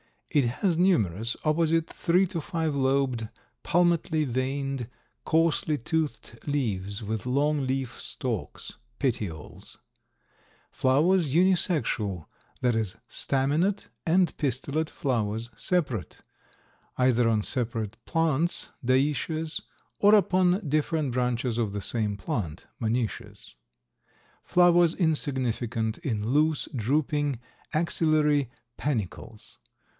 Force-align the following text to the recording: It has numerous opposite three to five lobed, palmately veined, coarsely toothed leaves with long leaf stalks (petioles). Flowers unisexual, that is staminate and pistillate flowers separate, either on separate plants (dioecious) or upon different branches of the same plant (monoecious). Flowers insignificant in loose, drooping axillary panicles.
It 0.31 0.45
has 0.61 0.77
numerous 0.77 1.35
opposite 1.43 1.87
three 1.87 2.25
to 2.27 2.39
five 2.41 2.73
lobed, 2.73 3.27
palmately 3.63 4.23
veined, 4.25 4.87
coarsely 5.25 5.77
toothed 5.77 6.39
leaves 6.47 7.03
with 7.03 7.25
long 7.25 7.67
leaf 7.67 7.99
stalks 8.01 8.77
(petioles). 8.97 9.77
Flowers 10.71 11.27
unisexual, 11.35 12.25
that 12.61 12.75
is 12.75 12.95
staminate 13.09 13.89
and 14.05 14.35
pistillate 14.37 14.89
flowers 14.89 15.51
separate, 15.55 16.21
either 16.97 17.27
on 17.29 17.43
separate 17.43 17.97
plants 18.05 18.71
(dioecious) 18.83 19.61
or 19.99 20.15
upon 20.15 20.67
different 20.67 21.11
branches 21.11 21.57
of 21.57 21.73
the 21.73 21.81
same 21.81 22.15
plant 22.15 22.65
(monoecious). 22.81 23.53
Flowers 24.41 24.95
insignificant 24.95 25.97
in 25.99 26.29
loose, 26.29 26.69
drooping 26.73 27.37
axillary 27.73 28.49
panicles. 28.77 29.59